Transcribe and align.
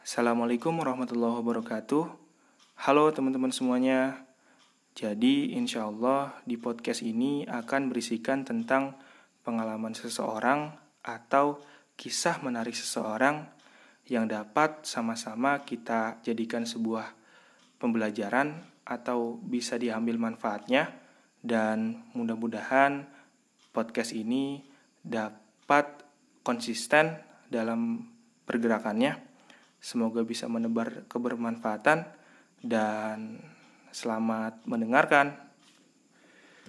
Assalamualaikum 0.00 0.80
warahmatullahi 0.80 1.44
wabarakatuh. 1.44 2.08
Halo 2.88 3.12
teman-teman 3.12 3.52
semuanya. 3.52 4.24
Jadi, 4.96 5.52
insya 5.52 5.92
Allah 5.92 6.32
di 6.48 6.56
podcast 6.56 7.04
ini 7.04 7.44
akan 7.44 7.92
berisikan 7.92 8.40
tentang 8.40 8.96
pengalaman 9.44 9.92
seseorang 9.92 10.72
atau 11.04 11.60
kisah 12.00 12.40
menarik 12.40 12.72
seseorang 12.72 13.44
yang 14.08 14.24
dapat 14.24 14.88
sama-sama 14.88 15.60
kita 15.68 16.16
jadikan 16.24 16.64
sebuah 16.64 17.12
pembelajaran 17.76 18.56
atau 18.88 19.36
bisa 19.36 19.76
diambil 19.76 20.16
manfaatnya 20.16 20.96
dan 21.44 22.08
mudah-mudahan 22.16 23.04
podcast 23.68 24.16
ini 24.16 24.64
dapat 25.04 25.92
konsisten 26.40 27.20
dalam 27.52 28.08
pergerakannya. 28.48 29.29
Semoga 29.80 30.20
bisa 30.22 30.44
menebar 30.46 31.08
kebermanfaatan 31.08 32.04
dan 32.60 33.40
selamat 33.90 34.60
mendengarkan. 34.68 35.49